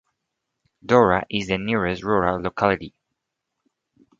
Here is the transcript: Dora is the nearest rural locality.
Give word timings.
Dora 0.83 1.25
is 1.29 1.49
the 1.49 1.59
nearest 1.59 2.01
rural 2.01 2.41
locality. 2.41 2.95